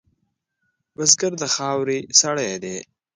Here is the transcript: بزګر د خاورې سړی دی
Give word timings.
بزګر 0.95 1.33
د 1.41 1.43
خاورې 1.55 1.99
سړی 2.21 2.51
دی 2.63 2.77